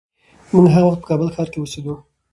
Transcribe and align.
موږ 0.53 0.65
هغه 0.75 0.85
وخت 0.87 0.99
په 1.01 1.07
کابل 1.09 1.27
ښار 1.35 1.47
کې 1.53 1.59
اوسېدو. 1.59 1.95